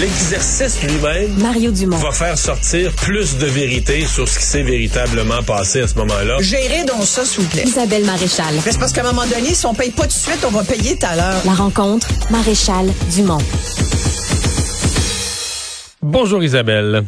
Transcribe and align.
L'exercice 0.00 0.80
lui-même 0.84 1.36
Mario 1.38 1.72
Dumont. 1.72 1.96
va 1.96 2.12
faire 2.12 2.38
sortir 2.38 2.92
plus 2.92 3.36
de 3.38 3.46
vérité 3.46 4.06
sur 4.06 4.28
ce 4.28 4.38
qui 4.38 4.44
s'est 4.44 4.62
véritablement 4.62 5.42
passé 5.42 5.80
à 5.80 5.88
ce 5.88 5.96
moment-là. 5.96 6.36
Gérez 6.40 6.84
donc 6.84 7.02
ça, 7.02 7.24
s'il 7.24 7.42
vous 7.42 7.48
plaît. 7.50 7.64
Isabelle 7.66 8.04
Maréchal. 8.04 8.46
Mais 8.64 8.70
C'est 8.70 8.78
parce 8.78 8.92
qu'à 8.92 9.00
un 9.00 9.12
moment 9.12 9.26
donné, 9.26 9.54
si 9.54 9.66
on 9.66 9.74
paye 9.74 9.90
pas 9.90 10.02
tout 10.02 10.08
de 10.08 10.12
suite, 10.12 10.44
on 10.46 10.50
va 10.50 10.62
payer 10.62 10.96
tout 10.96 11.06
à 11.06 11.16
l'heure. 11.16 11.42
La 11.44 11.52
rencontre, 11.52 12.06
Maréchal 12.30 12.86
Dumont. 13.12 13.38
Bonjour 16.00 16.44
Isabelle. 16.44 17.02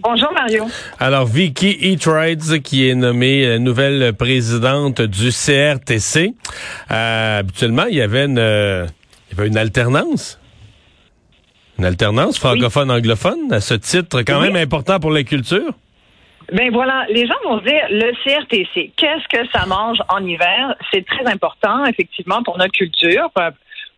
Bonjour 0.00 0.32
Mario. 0.32 0.66
Alors 1.00 1.26
Vicky 1.26 1.76
Eatrides 1.80 2.62
qui 2.62 2.88
est 2.88 2.94
nommée 2.94 3.44
euh, 3.44 3.58
nouvelle 3.58 4.12
présidente 4.14 5.02
du 5.02 5.30
CRTC. 5.30 6.34
Euh, 6.92 7.38
habituellement, 7.40 7.86
il 7.90 7.96
y 7.96 8.00
avait 8.00 8.26
une, 8.26 8.38
euh, 8.38 8.86
il 9.32 9.36
y 9.36 9.40
avait 9.40 9.48
une 9.48 9.58
alternance. 9.58 10.38
Une 11.78 11.84
alternance 11.84 12.38
francophone-anglophone 12.38 13.52
à 13.52 13.60
ce 13.60 13.74
titre 13.74 14.22
quand 14.22 14.40
Oui. 14.40 14.48
même 14.50 14.56
important 14.56 14.98
pour 14.98 15.10
la 15.12 15.22
culture? 15.22 15.70
Ben 16.52 16.70
voilà, 16.72 17.04
les 17.10 17.26
gens 17.26 17.34
vont 17.44 17.58
dire 17.58 17.82
le 17.90 18.10
CRTC, 18.24 18.92
qu'est-ce 18.96 19.28
que 19.28 19.46
ça 19.52 19.66
mange 19.66 19.98
en 20.08 20.24
hiver? 20.26 20.74
C'est 20.92 21.04
très 21.06 21.26
important, 21.26 21.84
effectivement, 21.84 22.42
pour 22.42 22.56
notre 22.58 22.72
culture. 22.72 23.30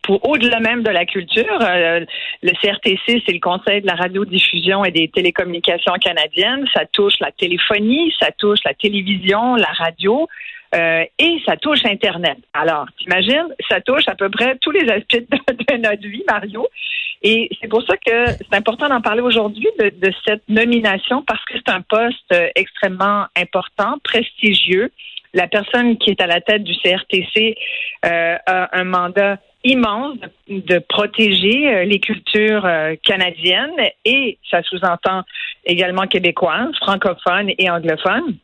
Pour 0.03 0.29
au-delà 0.29 0.61
même 0.61 0.83
de 0.83 0.91
la 0.91 1.05
culture, 1.05 1.45
Euh, 1.61 2.05
le 2.43 2.51
CRTC, 2.61 3.23
c'est 3.25 3.33
le 3.33 3.39
Conseil 3.41 3.83
de 3.83 3.87
la 3.87 3.95
radiodiffusion 3.95 4.85
et 4.85 4.91
des 4.91 5.09
télécommunications 5.09 5.93
canadiennes. 6.01 6.67
Ça 6.75 6.85
touche 6.87 7.15
la 7.21 7.31
téléphonie, 7.33 8.13
ça 8.19 8.31
touche 8.33 8.59
la 8.65 8.75
télévision, 8.75 9.55
la 9.57 9.69
radio. 9.79 10.27
Euh, 10.75 11.05
et 11.19 11.39
ça 11.45 11.57
touche 11.57 11.85
Internet. 11.85 12.39
Alors, 12.53 12.87
t'imagines, 12.99 13.49
ça 13.69 13.81
touche 13.81 14.07
à 14.07 14.15
peu 14.15 14.29
près 14.31 14.57
tous 14.61 14.71
les 14.71 14.89
aspects 14.89 15.17
de, 15.29 15.77
notre 15.77 16.07
vie, 16.07 16.23
Mario. 16.29 16.69
Et 17.23 17.51
c'est 17.61 17.69
pour 17.69 17.83
ça 17.83 17.97
que 17.97 18.27
c'est 18.29 18.55
important 18.55 18.89
d'en 18.89 19.01
parler 19.01 19.21
aujourd'hui 19.21 19.69
de, 19.79 19.91
de 19.91 20.13
cette 20.25 20.49
nomination 20.49 21.23
parce 21.27 21.45
que 21.45 21.55
c'est 21.55 21.73
un 21.73 21.83
poste 21.83 22.33
euh, 22.33 22.49
extrêmement 22.55 23.27
important, 23.37 23.99
prestigieux. 24.05 24.91
La 25.35 25.47
personne 25.47 25.99
qui 25.99 26.11
est 26.11 26.21
à 26.21 26.27
la 26.27 26.41
tête 26.41 26.65
du 26.65 26.75
CRTC 26.77 27.57
euh, 28.05 28.37
a 28.47 28.79
un 28.79 28.85
mandat 28.85 29.39
immense 29.63 30.17
de, 30.49 30.79
protéger 30.79 31.69
euh, 31.69 31.85
les 31.85 32.01
cultures 32.01 32.67
canadiennes 33.05 33.77
et 34.05 34.39
ça 34.51 34.63
sous-entend 34.63 35.23
également 35.67 36.07
québécoises, 36.07 36.75
francophones 36.81 37.51
et 37.59 37.69
anglophones. 37.69 38.37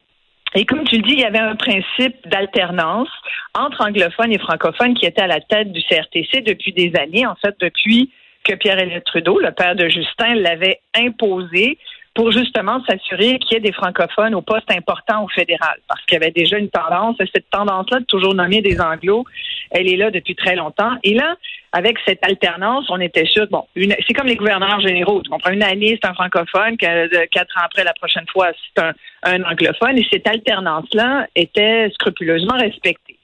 Et 0.55 0.65
comme 0.65 0.85
tu 0.85 0.97
le 0.97 1.03
dis, 1.03 1.15
il 1.15 1.21
y 1.21 1.25
avait 1.25 1.39
un 1.39 1.57
principe 1.57 2.17
d'alternance 2.29 3.09
entre 3.55 3.83
anglophones 3.83 4.33
et 4.33 4.39
francophones 4.39 4.95
qui 4.95 5.07
était 5.07 5.23
à 5.23 5.27
la 5.27 5.41
tête 5.41 5.73
du 5.73 5.83
CRTC 5.83 6.43
depuis 6.43 6.73
des 6.73 6.93
années, 6.99 7.27
en 7.27 7.35
fait 7.35 7.55
depuis 7.61 8.11
que 8.45 8.55
Pierre-Éliott 8.55 9.05
Trudeau, 9.05 9.41
le 9.41 9.51
père 9.51 9.75
de 9.75 9.89
Justin, 9.89 10.35
l'avait 10.37 10.81
imposé 10.95 11.79
pour 12.17 12.33
justement 12.33 12.83
s'assurer 12.89 13.39
qu'il 13.39 13.53
y 13.53 13.57
ait 13.57 13.61
des 13.61 13.73
francophones 13.73 14.35
au 14.35 14.41
poste 14.41 14.71
important 14.73 15.23
au 15.25 15.29
fédéral. 15.29 15.77
Parce 15.87 16.01
qu'il 16.07 16.15
y 16.15 16.17
avait 16.17 16.33
déjà 16.33 16.57
une 16.59 16.71
tendance, 16.71 17.17
cette 17.19 17.51
tendance-là 17.51 18.01
de 18.01 18.05
toujours 18.07 18.35
nommer 18.35 18.63
des 18.63 18.81
anglos, 18.81 19.25
elle 19.71 19.89
est 19.89 19.97
là 19.97 20.11
depuis 20.11 20.35
très 20.35 20.57
longtemps. 20.57 20.95
Et 21.05 21.15
là, 21.15 21.37
avec 21.73 21.99
cette 22.07 22.25
alternance, 22.25 22.87
on 22.89 23.01
était 23.01 23.27
sûr, 23.27 23.47
bon, 23.51 23.65
c'est 23.77 24.15
comme 24.15 24.27
les 24.27 24.37
gouverneurs 24.37 24.81
généraux. 24.81 25.21
Tu 25.23 25.31
comprends? 25.31 25.51
Une 25.51 25.63
année, 25.63 25.99
c'est 26.01 26.09
un 26.09 26.15
francophone, 26.15 26.79
que- 26.79 27.27
quatre 27.27 27.55
ans 27.59 27.65
après, 27.65 27.85
la 27.85 27.93
prochaine 27.93 28.25
fois, 28.33 28.49
c'est 28.75 28.83
un 29.25 29.43
anglophone. 29.45 29.99
Et 29.99 30.07
cette 30.11 30.27
alternance-là 30.27 31.27
était 31.37 31.91
scrupuleusement 31.91 32.57
respectée. 32.57 33.16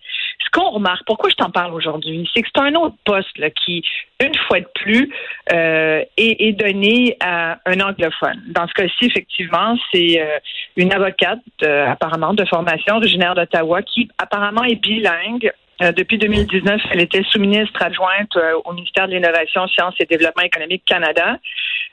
Ce 0.44 0.50
qu'on 0.50 0.70
remarque, 0.70 1.04
pourquoi 1.06 1.30
je 1.30 1.36
t'en 1.36 1.50
parle 1.50 1.74
aujourd'hui, 1.74 2.28
c'est 2.34 2.42
que 2.42 2.48
c'est 2.54 2.62
un 2.62 2.74
autre 2.74 2.96
poste 3.04 3.36
là, 3.38 3.50
qui, 3.50 3.84
une 4.20 4.34
fois 4.46 4.60
de 4.60 4.68
plus, 4.74 5.12
euh, 5.52 6.02
est, 6.16 6.48
est 6.48 6.52
donné 6.52 7.16
à 7.20 7.58
un 7.66 7.80
anglophone. 7.80 8.42
Dans 8.48 8.66
ce 8.66 8.74
cas-ci, 8.74 9.06
effectivement, 9.06 9.76
c'est 9.92 10.20
euh, 10.20 10.38
une 10.76 10.92
avocate, 10.92 11.40
euh, 11.64 11.86
apparemment, 11.88 12.34
de 12.34 12.44
formation 12.44 12.96
originaire 12.96 13.34
d'Ottawa, 13.34 13.82
qui 13.82 14.08
apparemment 14.18 14.64
est 14.64 14.76
bilingue. 14.76 15.52
Euh, 15.82 15.90
depuis 15.92 16.18
2019, 16.18 16.80
elle 16.92 17.00
était 17.00 17.22
sous-ministre 17.30 17.82
adjointe 17.82 18.36
euh, 18.36 18.52
au 18.64 18.72
ministère 18.72 19.08
de 19.08 19.14
l'Innovation, 19.14 19.66
Sciences 19.68 19.94
et 19.98 20.04
Développement 20.04 20.44
économique 20.44 20.84
Canada. 20.84 21.38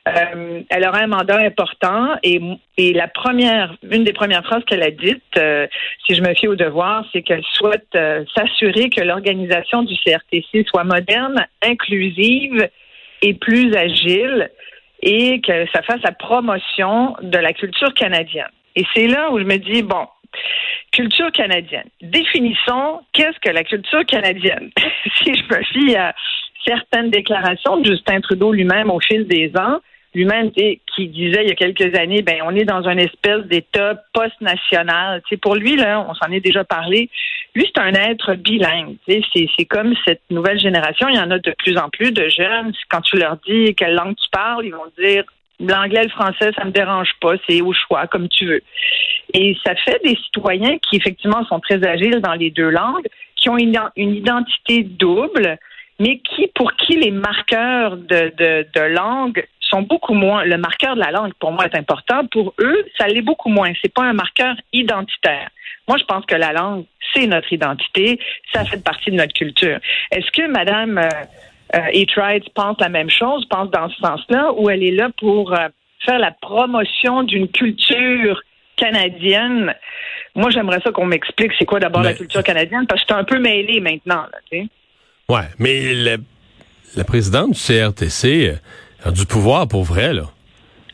Euh, 0.09 0.62
elle 0.70 0.88
aura 0.88 1.00
un 1.00 1.08
mandat 1.08 1.38
important 1.38 2.16
et, 2.24 2.40
la 2.78 3.08
première, 3.08 3.75
une 3.84 4.03
des 4.03 4.14
premières 4.14 4.44
phrases 4.44 4.64
qu'elle 4.66 4.84
a 4.84 4.92
dites, 4.92 5.22
euh, 5.38 5.68
si 6.06 6.16
je 6.16 6.22
me 6.22 6.34
fie 6.34 6.47
au 6.47 6.56
devoir, 6.56 7.06
c'est 7.12 7.22
qu'elle 7.22 7.44
souhaite 7.53 7.88
euh, 7.96 8.24
s'assurer 8.36 8.90
que 8.90 9.02
l'organisation 9.02 9.84
du 9.84 9.96
CRTC 9.96 10.66
soit 10.68 10.86
moderne, 10.86 11.46
inclusive 11.62 12.69
et 13.22 13.34
plus 13.34 13.75
agile 13.75 14.50
et 15.02 15.42
que 15.42 15.66
ça 15.74 15.81
fasse 15.81 16.02
la 16.03 16.12
promotion 16.12 17.16
de 17.22 17.38
la 17.38 17.53
culture 17.53 17.94
canadienne. 17.94 18.50
Et 18.75 18.86
c'est 18.94 19.08
là 19.08 19.31
où 19.31 19.40
je 19.40 19.44
me 19.44 19.58
dis, 19.58 19.81
bon, 19.81 20.08
culture 20.92 21.31
canadienne. 21.31 21.88
Définissons 22.02 23.02
qu'est-ce 23.14 23.40
que 23.40 23.50
la 23.50 23.64
culture 23.64 24.06
canadienne. 24.06 24.72
si 25.18 25.36
je 25.36 25.44
me 25.53 25.64
fie 25.64 25.96
à 25.96 26.14
certaines 26.66 27.09
déclarations 27.09 27.78
de 27.78 27.92
Justin 27.92 28.22
Trudeau 28.22 28.52
lui-même 28.52 28.90
au 28.90 29.00
fil 29.00 29.28
des 29.28 29.52
ans, 29.58 29.80
lui-même 30.14 30.52
qui 30.52 31.08
disait 31.08 31.44
il 31.44 31.50
y 31.50 31.52
a 31.52 31.56
quelques 31.56 31.96
années, 31.96 32.22
ben 32.22 32.42
on 32.44 32.56
est 32.56 32.66
dans 32.66 32.88
une 32.88 33.00
espèce 33.00 33.46
d'état 33.46 33.96
post-national. 34.14 35.22
Pour 35.42 35.56
lui 35.56 35.75
là, 35.75 36.06
on 36.09 36.14
s'en 36.14 36.31
est 36.31 36.40
déjà 36.40 36.64
parlé. 36.64 37.09
Lui 37.56 37.70
c'est 37.74 37.81
un 37.81 37.94
être 37.94 38.36
bilingue. 38.36 38.96
C'est 39.08 39.66
comme 39.66 39.94
cette 40.06 40.22
nouvelle 40.30 40.59
génération. 40.59 41.08
Il 41.09 41.16
y 41.16 41.19
en 41.19 41.31
a 41.31 41.40
de 41.40 41.53
plus 41.58 41.78
en 41.78 41.90
plus 41.90 42.12
de 42.12 42.28
jeunes. 42.28 42.74
Quand 42.90 43.02
tu 43.02 43.18
leur 43.18 43.38
dis 43.48 43.75
quelle 43.75 43.96
langue 43.96 44.16
tu 44.16 44.30
parles, 44.31 44.66
ils 44.66 44.74
vont 44.74 44.92
dire 44.98 45.24
l'anglais, 45.59 46.03
le 46.03 46.09
français, 46.09 46.52
ça 46.56 46.66
me 46.66 46.72
dérange 46.72 47.12
pas. 47.22 47.34
C'est 47.48 47.62
au 47.62 47.74
choix, 47.74 48.08
comme 48.08 48.30
tu 48.30 48.46
veux. 48.46 48.62
Et 49.34 49.58
ça 49.66 49.75
fait 49.75 50.00
des 50.03 50.16
citoyens 50.16 50.78
qui 50.80 50.98
effectivement 50.98 51.46
sont 51.46 51.59
très 51.59 51.86
agiles 51.86 52.22
dans 52.22 52.34
les 52.34 52.50
deux 52.50 52.69
langues, 52.69 53.08
qui 53.36 53.50
ont 53.50 53.58
une, 53.58 53.80
une 53.96 54.16
identité 54.16 54.84
double, 54.84 55.58
mais 56.00 56.19
qui 56.19 56.48
pour 56.56 56.74
qui 56.74 56.96
les 56.96 57.12
marqueurs 57.12 57.98
de, 57.98 58.31
de, 58.38 58.68
de 58.74 58.81
langue 58.81 59.46
sont 59.69 59.81
beaucoup 59.81 60.13
moins. 60.13 60.44
Le 60.44 60.57
marqueur 60.57 60.96
de 60.96 61.00
la 61.00 61.12
langue, 61.12 61.34
pour 61.40 61.52
moi, 61.52 61.66
est 61.66 61.78
important. 61.78 62.25
Pour 62.28 62.53
eux, 62.59 62.85
ça 62.97 63.07
l'est 63.07 63.22
beaucoup 63.22 63.50
moins. 63.50 63.72
C'est 63.81 63.94
pas 63.94 64.03
un 64.03 64.13
marqueur 64.13 64.56
identitaire. 64.74 65.50
Moi, 65.88 65.97
je 65.97 66.03
pense 66.06 66.25
que 66.25 66.35
la 66.35 66.53
langue, 66.53 66.85
c'est 67.13 67.28
notre 67.28 67.52
identité. 67.52 68.19
Ça 68.53 68.63
fait 68.66 68.84
partie 68.84 69.12
de 69.12 69.16
notre 69.16 69.34
culture. 69.34 69.80
Est-ce 70.12 70.30
que 70.31 70.47
Madame 70.47 70.97
euh, 70.97 71.09
euh, 71.75 72.44
pense 72.56 72.78
la 72.80 72.90
même 72.90 73.09
chose, 73.09 73.46
pense 73.50 73.69
dans 73.72 73.90
ce 73.90 73.96
sens-là, 73.97 74.53
ou 74.53 74.69
elle 74.69 74.84
est 74.84 74.91
là 74.91 75.09
pour 75.18 75.53
euh, 75.53 75.68
faire 76.06 76.19
la 76.19 76.31
promotion 76.31 77.24
d'une 77.24 77.47
culture 77.47 78.41
canadienne? 78.75 79.74
Moi, 80.36 80.51
j'aimerais 80.51 80.80
ça 80.81 80.91
qu'on 80.91 81.06
m'explique 81.06 81.51
c'est 81.57 81.66
quoi 81.66 81.80
d'abord 81.80 82.01
Mais- 82.01 82.09
la 82.09 82.16
culture 82.16 82.44
canadienne, 82.44 82.86
parce 82.88 83.01
que 83.01 83.13
suis 83.13 83.19
un 83.19 83.25
peu 83.25 83.40
mêlée 83.40 83.80
maintenant. 83.81 84.25
Là. 84.31 84.59
Ouais, 85.28 85.47
mais 85.57 85.94
la 86.96 87.03
présidente 87.03 87.51
du 87.51 87.59
CRTC 87.59 88.56
du 89.08 89.26
pouvoir 89.26 89.68
pour 89.68 89.84
vrai 89.84 90.14
là. 90.14 90.24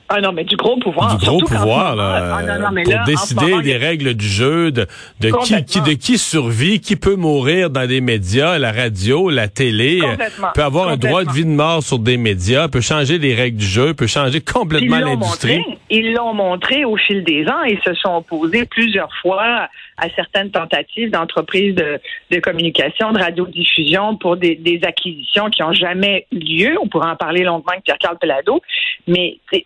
Ah 0.08 0.22
non, 0.22 0.32
mais 0.34 0.44
du 0.44 0.56
gros 0.56 0.78
pouvoir. 0.78 1.18
du 1.18 1.26
gros 1.26 1.40
surtout 1.40 1.56
pouvoir 1.56 1.96
là, 1.96 2.38
Ah 2.38 2.44
non, 2.44 2.66
non, 2.66 2.72
mais 2.72 2.84
pour 2.84 2.94
là, 2.94 3.04
décider 3.06 3.46
moment, 3.46 3.62
des 3.62 3.76
règles 3.76 4.14
du 4.14 4.28
jeu, 4.28 4.72
de, 4.72 4.86
de 5.20 5.32
qui, 5.66 5.82
de 5.82 5.94
qui 5.94 6.18
survit, 6.20 6.80
qui 6.80 6.96
peut 6.96 7.16
mourir 7.16 7.70
dans 7.72 7.88
des 7.88 8.02
médias, 8.02 8.60
la 8.60 8.72
radio, 8.72 9.30
la 9.32 9.48
télé, 9.48 10.02
euh, 10.04 10.12
Complètement. 10.12 10.48
peut 10.54 10.64
avoir 10.64 10.90
un 10.90 10.98
droit 10.98 11.24
de 11.24 11.32
vie 11.32 11.44
de 11.46 11.50
mort 11.50 11.82
sur 11.82 11.98
des 11.98 12.18
médias, 12.18 12.68
peut 12.68 12.82
changer 12.82 13.18
les 13.18 13.34
règles 13.34 13.58
du 13.58 13.66
jeu, 13.66 13.94
peut 13.96 14.06
changer 14.08 14.42
complètement 14.42 15.00
l'industrie. 15.00 15.64
ils 15.90 16.14
l'ont 16.14 16.34
montré 16.36 16.86
au 16.86 16.98
fil 16.98 17.24
des 17.24 17.48
ans 17.48 17.64
et 17.66 17.80
se 17.86 17.94
sont 17.96 18.16
opposés 18.18 18.66
plusieurs 18.66 19.10
fois 19.22 19.68
à 19.98 20.10
certaines 20.14 20.52
tentatives 20.52 21.10
d'entreprises 21.10 21.74
de, 21.74 22.00
de 22.30 22.40
communication, 22.42 23.14
de 23.14 23.20
radiodiffusion 23.20 24.18
pour 24.18 24.36
des, 24.36 24.56
des 24.56 24.82
acquisitions 24.84 25.50
qui 25.50 25.62
n'ont 25.62 25.72
jamais 25.74 26.28
eu 26.34 26.40
lieu. 26.68 26.76
On 26.84 26.88
pourra 26.90 27.12
en 27.14 27.16
parler 27.16 27.44
longuement 27.44 27.72
avec 27.72 27.86
Pierre-Carl 27.86 28.18
Pelado. 28.20 28.62
Mais 29.08 29.38
c'est- 29.52 29.64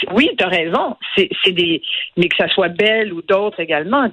c'est- 0.00 0.10
oui, 0.12 0.30
tu 0.36 0.44
as 0.44 0.48
raison. 0.48 0.96
C'est 1.16 1.52
des, 1.52 1.82
mais 2.16 2.28
que 2.28 2.36
ça 2.36 2.48
soit 2.48 2.68
Belle 2.68 3.12
ou 3.12 3.22
d'autres 3.22 3.60
également, 3.60 4.08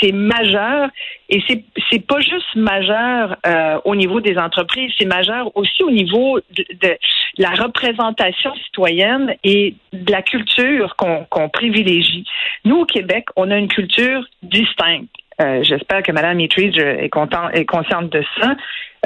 c'est 0.00 0.12
majeur. 0.12 0.88
Et 1.28 1.42
c'est 1.46 2.06
pas 2.06 2.20
juste 2.20 2.54
majeur 2.56 3.36
euh, 3.46 3.78
au 3.84 3.94
niveau 3.94 4.20
des 4.20 4.36
entreprises, 4.38 4.92
c'est 4.98 5.06
majeur 5.06 5.56
aussi 5.56 5.82
au 5.82 5.90
niveau 5.90 6.40
de, 6.50 6.98
la 7.38 7.50
représentation 7.50 8.54
citoyenne 8.64 9.34
et 9.44 9.74
de 9.92 10.10
la 10.10 10.22
culture 10.22 10.96
qu'on 10.96 11.48
privilégie. 11.48 12.24
Nous, 12.64 12.80
au 12.80 12.84
Québec, 12.84 13.26
on 13.36 13.50
a 13.50 13.56
une 13.56 13.68
culture 13.68 14.24
distincte. 14.42 15.10
Euh, 15.40 15.62
J'espère 15.62 16.02
que 16.02 16.12
Mme 16.12 16.40
Etheridge 16.40 16.78
est, 16.78 17.08
content, 17.08 17.48
est 17.50 17.64
consciente 17.64 18.10
de 18.10 18.22
ça. 18.38 18.56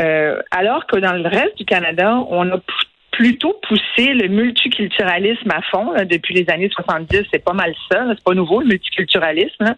Euh, 0.00 0.40
alors 0.50 0.86
que 0.86 0.98
dans 0.98 1.12
le 1.12 1.28
reste 1.28 1.56
du 1.58 1.64
Canada, 1.64 2.16
on 2.28 2.50
a 2.50 2.58
plutôt 3.14 3.54
poussé 3.62 4.12
le 4.12 4.26
multiculturalisme 4.26 5.48
à 5.50 5.62
fond 5.70 5.92
là, 5.92 6.04
depuis 6.04 6.34
les 6.34 6.50
années 6.50 6.68
70. 6.68 7.22
C'est 7.32 7.44
pas 7.44 7.52
mal 7.52 7.72
ça. 7.90 8.06
C'est 8.08 8.24
pas 8.24 8.34
nouveau 8.34 8.60
le 8.60 8.66
multiculturalisme. 8.66 9.64
là. 9.64 9.76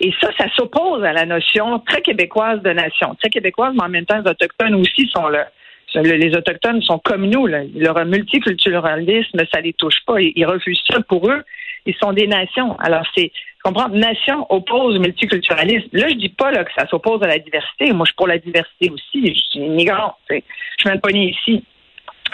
Et 0.00 0.12
ça, 0.20 0.28
ça 0.36 0.46
s'oppose 0.54 1.02
à 1.02 1.14
la 1.14 1.24
notion 1.24 1.78
très 1.78 2.02
québécoise 2.02 2.60
de 2.60 2.70
nation. 2.70 3.14
Très 3.14 3.30
québécoise, 3.30 3.72
mais 3.74 3.84
en 3.84 3.88
même 3.88 4.04
temps, 4.04 4.20
les 4.20 4.30
autochtones 4.30 4.74
aussi 4.74 5.08
sont 5.14 5.28
là 5.28 5.48
Les 5.94 6.36
Autochtones 6.36 6.82
sont 6.82 6.98
comme 6.98 7.26
nous. 7.26 7.46
Là. 7.46 7.62
Leur 7.74 8.04
multiculturalisme, 8.04 9.38
ça 9.50 9.62
les 9.62 9.72
touche 9.72 10.04
pas. 10.06 10.20
Ils, 10.20 10.44
refusent 10.44 10.84
ça 10.86 11.00
pour 11.08 11.30
eux. 11.30 11.42
Ils 11.86 11.94
sont 12.02 12.12
des 12.12 12.26
nations. 12.26 12.76
Alors, 12.80 13.06
c'est 13.16 13.32
comprendre, 13.62 13.96
nation 13.96 14.46
oppose 14.50 14.98
multiculturalisme. 14.98 15.88
Là, 15.92 16.08
je 16.10 16.16
dis 16.16 16.28
pas 16.28 16.50
là, 16.50 16.64
que 16.64 16.72
ça 16.76 16.86
s'oppose 16.88 17.22
à 17.22 17.28
la 17.28 17.38
diversité. 17.38 17.94
Moi, 17.94 18.04
je 18.04 18.10
suis 18.10 18.16
pour 18.16 18.28
la 18.28 18.38
diversité 18.38 18.90
aussi. 18.90 19.34
Je 19.34 19.40
suis 19.40 19.60
immigrante. 19.60 20.16
Je 20.28 20.36
suis 20.78 20.90
même 20.90 21.00
pas 21.00 21.12
née 21.12 21.30
ici. 21.30 21.64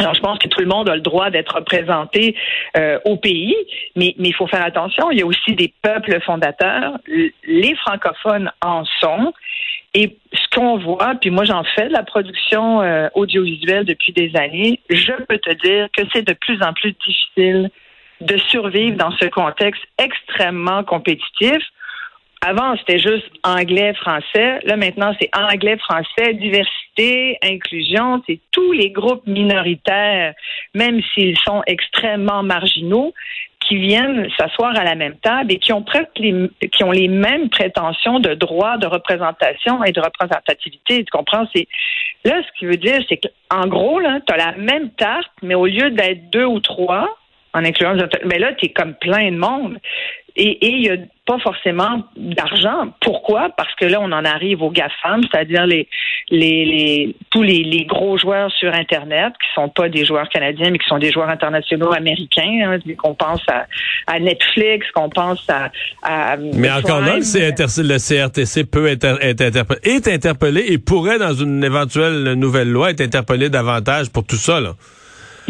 Alors, 0.01 0.15
je 0.15 0.21
pense 0.21 0.39
que 0.39 0.49
tout 0.49 0.61
le 0.61 0.67
monde 0.67 0.89
a 0.89 0.95
le 0.95 1.03
droit 1.03 1.29
d'être 1.29 1.57
représenté 1.57 2.35
euh, 2.77 2.99
au 3.05 3.17
pays, 3.19 3.55
mais 3.97 4.15
il 4.19 4.35
faut 4.35 4.47
faire 4.47 4.65
attention. 4.65 5.11
Il 5.11 5.19
y 5.19 5.23
a 5.23 5.27
aussi 5.27 5.55
des 5.55 5.73
peuples 5.83 6.19
fondateurs. 6.23 6.99
Les 7.07 7.75
francophones 7.77 8.51
en 8.65 8.85
sont. 9.01 9.35
Et 9.93 10.17
ce 10.33 10.57
qu'on 10.57 10.79
voit, 10.79 11.17
puis 11.21 11.31
moi 11.31 11.45
j'en 11.45 11.65
fais 11.65 11.89
de 11.89 11.93
la 11.93 12.03
production 12.03 12.81
euh, 12.81 13.09
audiovisuelle 13.15 13.85
depuis 13.85 14.13
des 14.13 14.35
années, 14.37 14.81
je 14.89 15.13
peux 15.29 15.39
te 15.39 15.53
dire 15.67 15.89
que 15.95 16.03
c'est 16.15 16.27
de 16.27 16.33
plus 16.33 16.63
en 16.63 16.73
plus 16.73 16.93
difficile 16.93 17.71
de 18.21 18.37
survivre 18.39 18.97
dans 18.97 19.11
ce 19.19 19.27
contexte 19.27 19.83
extrêmement 19.99 20.83
compétitif. 20.85 21.59
Avant, 22.43 22.75
c'était 22.79 22.99
juste 22.99 23.31
anglais-français. 23.43 24.61
Là, 24.65 24.77
maintenant, 24.77 25.15
c'est 25.21 25.29
anglais-français, 25.37 26.33
diversité, 26.35 27.37
inclusion. 27.43 28.23
C'est 28.27 28.41
tous 28.51 28.73
les 28.73 28.91
groupes 28.91 29.27
minoritaires, 29.27 30.33
même 30.75 31.03
s'ils 31.13 31.37
sont 31.39 31.63
extrêmement 31.67 32.43
marginaux, 32.43 33.13
qui 33.61 33.77
viennent 33.77 34.27
s'asseoir 34.39 34.75
à 34.77 34.85
la 34.85 34.95
même 34.95 35.17
table 35.17 35.53
et 35.53 35.59
qui 35.59 35.73
ont 35.75 35.83
presque 35.83 36.19
les, 36.19 36.51
qui 36.73 36.83
ont 36.83 36.91
les 36.91 37.09
mêmes 37.09 37.51
prétentions 37.51 38.19
de 38.19 38.33
droit 38.33 38.79
de 38.79 38.87
représentation 38.87 39.85
et 39.85 39.93
de 39.93 40.01
représentativité. 40.01 41.05
Tu 41.05 41.11
comprends? 41.11 41.47
C'est, 41.55 41.69
là, 42.25 42.43
ce 42.43 42.59
qui 42.59 42.65
veut 42.65 42.79
dire, 42.79 43.01
c'est 43.09 43.19
qu'en 43.19 43.67
gros, 43.67 44.01
là, 44.01 44.19
tu 44.27 44.33
as 44.33 44.39
la 44.39 44.53
même 44.53 44.91
tarte, 44.93 45.31
mais 45.43 45.55
au 45.55 45.67
lieu 45.67 45.91
d'être 45.91 46.31
deux 46.31 46.47
ou 46.47 46.59
trois, 46.61 47.07
en 47.53 47.65
incluant 47.65 47.97
mais 48.27 48.39
là, 48.39 48.53
tu 48.55 48.67
es 48.67 48.69
comme 48.71 48.95
plein 48.95 49.31
de 49.31 49.37
monde. 49.37 49.79
Et 50.37 50.59
il 50.63 50.81
n'y 50.81 50.89
a 50.89 50.97
pas 51.27 51.39
forcément 51.39 52.05
d'argent. 52.17 52.93
Pourquoi? 53.01 53.51
Parce 53.57 53.75
que 53.75 53.85
là, 53.85 53.99
on 54.01 54.13
en 54.13 54.25
arrive 54.25 54.63
aux 54.63 54.71
GAFAM, 54.71 55.23
c'est-à-dire 55.31 55.67
les, 55.67 55.89
les, 56.31 56.65
les, 56.65 57.17
tous 57.31 57.43
les, 57.43 57.65
les, 57.65 57.85
gros 57.85 58.17
joueurs 58.17 58.51
sur 58.53 58.73
Internet, 58.73 59.33
qui 59.41 59.55
sont 59.55 59.69
pas 59.69 59.89
des 59.89 60.05
joueurs 60.05 60.29
canadiens, 60.29 60.71
mais 60.71 60.79
qui 60.79 60.87
sont 60.87 60.99
des 60.99 61.11
joueurs 61.11 61.29
internationaux 61.29 61.93
américains, 61.93 62.79
hein, 62.79 62.95
qu'on 62.97 63.15
pense 63.15 63.43
à, 63.49 63.67
à 64.07 64.21
Netflix, 64.21 64.87
qu'on 64.95 65.11
pense 65.11 65.45
à... 65.51 65.71
à 66.03 66.37
mais 66.37 66.71
encore 66.71 67.01
là, 67.01 67.17
le 67.17 67.99
CRTC 67.99 68.65
peut 68.65 68.87
être, 68.87 69.19
être 69.21 69.43
interpellé, 69.43 69.81
est 69.85 70.09
interpellé 70.09 70.65
et 70.69 70.79
pourrait, 70.79 71.19
dans 71.19 71.35
une 71.35 71.63
éventuelle 71.65 72.35
nouvelle 72.35 72.71
loi, 72.71 72.91
être 72.91 73.01
interpellé 73.01 73.51
davantage 73.51 74.11
pour 74.11 74.25
tout 74.25 74.37
ça. 74.37 74.61
Là. 74.61 74.75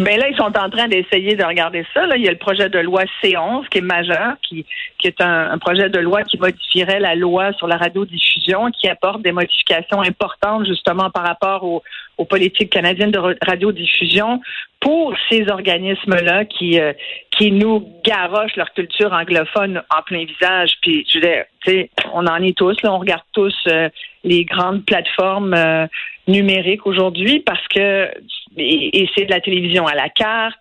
Ben 0.01 0.19
là, 0.19 0.29
ils 0.29 0.37
sont 0.37 0.57
en 0.57 0.71
train 0.71 0.89
d'essayer 0.89 1.37
de 1.37 1.45
regarder 1.45 1.85
ça. 1.93 2.07
Là. 2.07 2.17
Il 2.17 2.25
y 2.25 2.29
a 2.29 2.31
le 2.31 2.39
projet 2.39 2.71
de 2.71 2.79
loi 2.79 3.03
C11 3.23 3.69
qui 3.69 3.79
est 3.79 3.83
majeur, 3.83 4.37
qui, 4.43 4.65
qui 4.99 5.09
est 5.09 5.21
un, 5.21 5.59
projet 5.59 5.91
de 5.91 5.99
loi 5.99 6.23
qui 6.23 6.39
modifierait 6.39 7.01
la 7.01 7.15
loi 7.15 7.53
sur 7.55 7.67
la 7.67 7.77
radiodiffusion, 7.77 8.71
qui 8.71 8.89
apporte 8.89 9.21
des 9.21 9.33
modifications 9.33 10.01
importantes 10.01 10.67
justement 10.67 11.11
par 11.11 11.27
rapport 11.27 11.65
aux, 11.65 11.83
aux 12.17 12.25
politiques 12.25 12.71
canadiennes 12.71 13.11
de 13.11 13.37
radiodiffusion 13.47 14.41
pour 14.81 15.15
ces 15.29 15.51
organismes-là 15.51 16.47
qui, 16.47 16.81
euh, 16.81 16.95
qui 17.31 17.53
nous 17.53 17.87
garochent 18.03 18.57
leur 18.57 18.73
culture 18.73 19.13
anglophone 19.13 19.83
en 19.95 20.03
plein 20.03 20.25
visage. 20.25 20.73
Puis, 20.81 21.07
je 21.13 21.19
veux 21.19 21.45
dire, 21.67 21.87
on 22.15 22.27
en 22.27 22.43
est 22.43 22.57
tous, 22.57 22.81
là, 22.83 22.95
on 22.95 22.99
regarde 22.99 23.23
tous 23.35 23.55
euh, 23.67 23.91
les 24.25 24.47
grandes 24.47 24.87
plateformes 24.87 25.53
euh, 25.53 25.87
numériques 26.27 26.87
aujourd'hui 26.87 27.41
parce 27.41 27.67
que 27.69 28.09
et, 28.57 29.09
c'est 29.15 29.27
de 29.27 29.31
la 29.31 29.41
télévision 29.41 29.87
à 29.87 29.95
la 29.95 30.09
carte. 30.09 30.61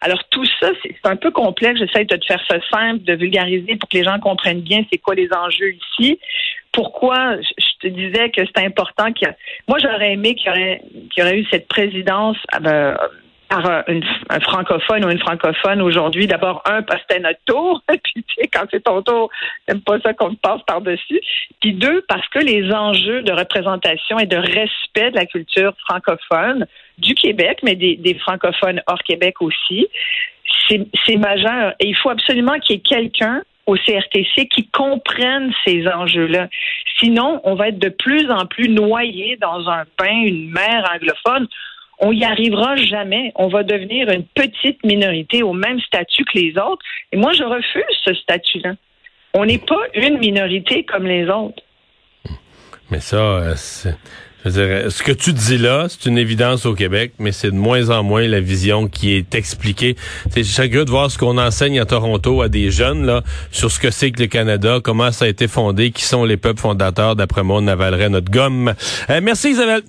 alors 0.00 0.22
tout 0.30 0.44
ça, 0.60 0.70
c'est 0.82 0.94
un 1.04 1.16
peu 1.16 1.30
complexe. 1.30 1.80
J'essaie 1.80 2.04
de 2.04 2.16
te 2.16 2.26
faire 2.26 2.42
ça 2.48 2.58
simple, 2.70 3.04
de 3.04 3.14
vulgariser 3.14 3.76
pour 3.76 3.88
que 3.88 3.96
les 3.96 4.04
gens 4.04 4.18
comprennent 4.18 4.60
bien 4.60 4.84
c'est 4.92 4.98
quoi 4.98 5.14
les 5.14 5.28
enjeux 5.32 5.74
ici. 5.74 6.18
Pourquoi 6.72 7.36
je 7.40 7.78
te 7.80 7.88
disais 7.88 8.30
que 8.30 8.42
c'est 8.44 8.64
important 8.64 9.12
qu'il 9.12 9.34
moi 9.66 9.78
j'aurais 9.82 10.12
aimé 10.12 10.34
qu'il 10.34 10.46
y 10.46 10.50
aurait 10.50 10.82
qu'il 11.10 11.22
y 11.22 11.26
aurait 11.26 11.38
eu 11.38 11.46
cette 11.50 11.66
présidence 11.66 12.36
euh, 12.64 12.94
par 13.50 13.66
un, 13.66 14.40
francophone 14.40 15.04
ou 15.04 15.10
une 15.10 15.18
francophone 15.18 15.82
aujourd'hui. 15.82 16.28
D'abord, 16.28 16.62
un, 16.66 16.82
parce 16.82 17.00
que 17.00 17.06
c'était 17.08 17.20
notre 17.20 17.40
tour. 17.44 17.82
Puis, 17.88 18.22
tu 18.22 18.34
sais, 18.38 18.48
quand 18.48 18.64
c'est 18.70 18.84
ton 18.84 19.02
tour, 19.02 19.28
t'aimes 19.66 19.80
pas 19.80 19.98
ça 20.00 20.14
qu'on 20.14 20.34
te 20.34 20.40
passe 20.40 20.62
par-dessus. 20.66 21.20
Puis 21.60 21.74
deux, 21.74 22.02
parce 22.08 22.26
que 22.28 22.38
les 22.38 22.72
enjeux 22.72 23.22
de 23.22 23.32
représentation 23.32 24.18
et 24.18 24.26
de 24.26 24.36
respect 24.36 25.10
de 25.10 25.16
la 25.16 25.26
culture 25.26 25.74
francophone 25.80 26.66
du 27.00 27.14
Québec, 27.14 27.58
mais 27.62 27.74
des, 27.74 28.16
francophones 28.20 28.82
hors 28.86 29.02
Québec 29.02 29.36
aussi, 29.40 29.88
c'est 30.68 31.16
majeur. 31.16 31.74
Et 31.80 31.88
il 31.88 31.96
faut 31.96 32.10
absolument 32.10 32.58
qu'il 32.60 32.76
y 32.76 32.78
ait 32.78 32.82
quelqu'un 32.82 33.42
au 33.66 33.76
CRTC 33.76 34.46
qui 34.48 34.68
comprenne 34.68 35.52
ces 35.64 35.86
enjeux-là. 35.86 36.48
Sinon, 36.98 37.40
on 37.44 37.54
va 37.54 37.68
être 37.68 37.78
de 37.78 37.88
plus 37.88 38.30
en 38.30 38.46
plus 38.46 38.68
noyé 38.68 39.36
dans 39.40 39.68
un 39.68 39.84
pain, 39.96 40.22
une 40.22 40.50
mer 40.50 40.88
anglophone 40.94 41.46
on 42.00 42.12
y 42.12 42.24
arrivera 42.24 42.76
jamais. 42.76 43.30
On 43.36 43.48
va 43.48 43.62
devenir 43.62 44.08
une 44.08 44.24
petite 44.24 44.82
minorité 44.84 45.42
au 45.42 45.52
même 45.52 45.80
statut 45.80 46.24
que 46.24 46.38
les 46.38 46.52
autres. 46.58 46.82
Et 47.12 47.16
moi, 47.16 47.32
je 47.32 47.44
refuse 47.44 47.96
ce 48.04 48.14
statut-là. 48.14 48.74
On 49.34 49.44
n'est 49.44 49.58
pas 49.58 49.82
une 49.94 50.18
minorité 50.18 50.84
comme 50.84 51.06
les 51.06 51.28
autres. 51.28 51.62
Mais 52.90 53.00
ça, 53.00 53.16
euh, 53.16 53.54
je 54.44 54.50
veux 54.50 54.80
dire, 54.80 54.92
ce 54.92 55.02
que 55.02 55.12
tu 55.12 55.32
dis 55.32 55.58
là, 55.58 55.86
c'est 55.88 56.08
une 56.08 56.18
évidence 56.18 56.64
au 56.66 56.74
Québec, 56.74 57.12
mais 57.18 57.32
c'est 57.32 57.50
de 57.50 57.56
moins 57.56 57.90
en 57.90 58.02
moins 58.02 58.26
la 58.26 58.40
vision 58.40 58.88
qui 58.88 59.14
est 59.14 59.34
expliquée. 59.34 59.96
C'est 60.30 60.44
chacun 60.44 60.84
de 60.84 60.90
voir 60.90 61.10
ce 61.10 61.18
qu'on 61.18 61.36
enseigne 61.38 61.78
à 61.78 61.84
Toronto 61.84 62.40
à 62.42 62.48
des 62.48 62.70
jeunes 62.70 63.04
là 63.04 63.22
sur 63.50 63.70
ce 63.70 63.78
que 63.78 63.90
c'est 63.90 64.10
que 64.10 64.20
le 64.20 64.28
Canada, 64.28 64.78
comment 64.82 65.12
ça 65.12 65.26
a 65.26 65.28
été 65.28 65.46
fondé, 65.48 65.90
qui 65.90 66.04
sont 66.04 66.24
les 66.24 66.36
peuples 66.36 66.60
fondateurs. 66.60 67.16
D'après 67.16 67.42
moi, 67.42 67.58
on 67.60 67.66
avalerait 67.66 68.08
notre 68.08 68.30
gomme. 68.30 68.74
Euh, 69.10 69.20
merci 69.22 69.50
Isabelle. 69.50 69.82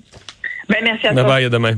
Ben, 0.69 0.77
merci 0.83 1.07
à 1.07 1.13
toi. 1.13 1.23
Bye 1.23 1.31
bye, 1.31 1.45
à 1.45 1.49
demain. 1.49 1.69